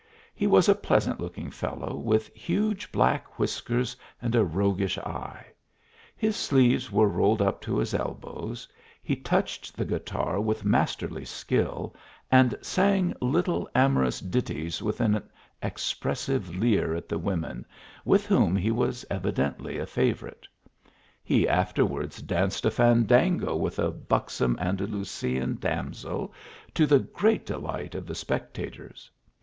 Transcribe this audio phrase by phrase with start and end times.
[0.33, 5.45] He was a pleasant looking felTow with huge black whiskers and a rogu ish eye.
[6.17, 8.67] His sleeves were rolled up to his elbows:
[9.03, 11.95] he touched the guitar with masterly skill,
[12.31, 15.21] and sang little amorous ditties with an
[15.61, 17.09] expressive leer at.
[17.09, 17.63] ibc women,
[18.03, 20.47] with whom he was evidently a favour it?
[21.23, 26.33] He afterwards danced a fandango with a buxom Andalusian damsel,
[26.73, 29.07] to the great delight of the spec tators.